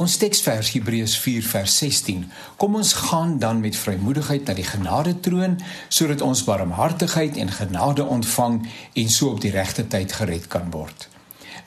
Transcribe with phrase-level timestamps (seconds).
[0.00, 2.22] Ons teksvers Hebreërs 4 vers 16.
[2.56, 5.58] Kom ons gaan dan met vrymoedigheid na die genade troon
[5.92, 8.56] sodat ons barmhartigheid en genade ontvang
[9.02, 11.04] en so op die regte tyd gered kan word.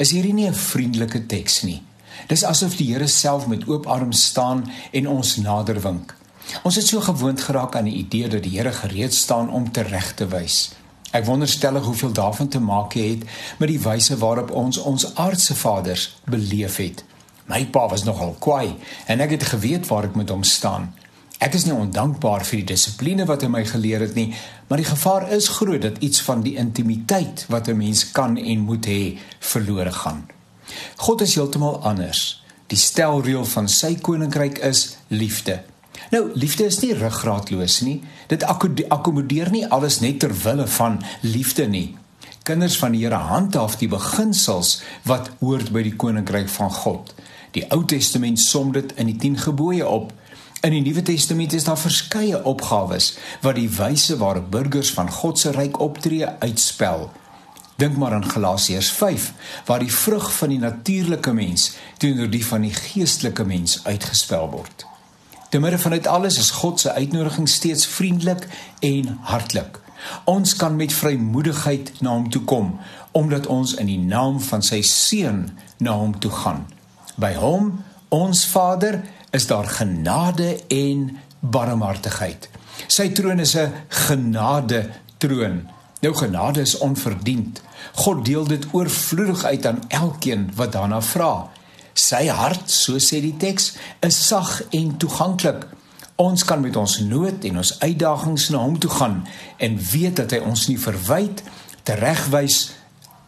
[0.01, 1.83] Is hierdie nie 'n vriendelike teks nie?
[2.27, 6.15] Dis asof die Here self met oop arms staan en ons nader wink.
[6.63, 9.81] Ons het so gewoond geraak aan die idee dat die Here gereed staan om te
[9.81, 10.71] reg te wys.
[11.11, 13.23] Ek wonderstellig hoeveel daarvan te maak het
[13.57, 17.03] met die wyse waarop ons ons aardse vaders beleef het.
[17.45, 18.75] My pa was nogal kwaai
[19.07, 20.93] en ek het geweet waar ek moet hom staan.
[21.43, 24.29] Ek is nie ondankbaar vir die dissipline wat hy my geleer het nie,
[24.69, 28.59] maar die gevaar is groot dat iets van die intimiteit wat 'n mens kan en
[28.59, 30.23] moet hê, verlore gaan.
[30.95, 32.43] God is heeltemal anders.
[32.67, 35.63] Die stelreël van sy koninkryk is liefde.
[36.11, 38.01] Nou, liefde is nie ruggraatloos nie.
[38.27, 41.97] Dit akkommodeer nie alles net ter wille van liefde nie.
[42.43, 47.13] Kinders van die Here handhaaf die beginsels wat hoort by die koninkryk van God.
[47.53, 50.13] Die Ou Testament som dit in die 10 gebooie op.
[50.65, 55.39] In die Nuwe Testament is daar verskeie opgawes wat die wyse waarop burgers van God
[55.39, 57.11] se ryk optree uitspel.
[57.77, 59.33] Dink maar aan Galasiërs 5
[59.65, 64.85] waar die vrug van die natuurlike mens teenoor die van die geestelike mens uitgespel word.
[65.49, 68.47] Te midde van dit alles is God se uitnodiging steeds vriendelik
[68.79, 69.81] en hartlik.
[70.25, 72.79] Ons kan met vrymoedigheid na hom toe kom
[73.11, 76.65] omdat ons in die naam van sy seun na hom toe gaan.
[77.15, 79.01] By hom, ons Vader,
[79.33, 82.49] is daar genade en barmhartigheid.
[82.87, 85.69] Sy troon is 'n genade troon.
[86.01, 87.61] Nou genade is onverdiend.
[87.93, 91.49] God deel dit oorvloedig uit aan elkeen wat daarna vra.
[91.93, 95.67] Sy hart, so sê die teks, is sag en toeganklik.
[96.15, 100.31] Ons kan met ons nood en ons uitdagings na hom toe gaan en weet dat
[100.31, 101.43] hy ons nie verwyd,
[101.83, 102.71] teregwys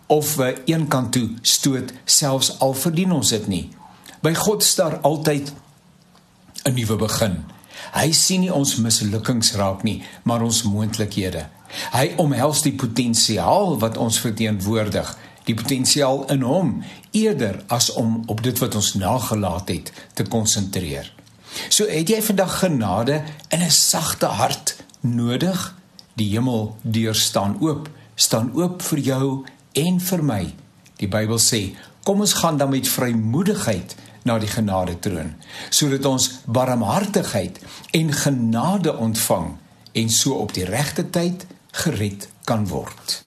[0.08, 3.75] of we eenkant toe stoot selfs al verdien ons dit nie.
[4.26, 5.54] By God staar altyd
[6.64, 7.46] 'n nuwe begin.
[7.94, 11.46] Hy sien nie ons mislukkings raak nie, maar ons moontlikhede.
[11.92, 18.42] Hy omhels die potensiaal wat ons verteenwoordig die potensiaal in hom eerder as om op
[18.44, 21.14] dit wat ons nagelaat het te konsentreer.
[21.70, 25.76] So het jy vandag genade en 'n sagte hart nodig.
[26.14, 30.54] Die hemel deur staan oop, staan oop vir jou en vir my.
[30.96, 33.96] Die Bybel sê, kom ons gaan dan met vrymoedigheid
[34.26, 35.36] na die genade troon,
[35.70, 37.60] sodat ons barmhartigheid
[37.94, 39.52] en genade ontvang
[40.02, 41.46] en so op die regte tyd
[41.86, 43.22] gered kan word.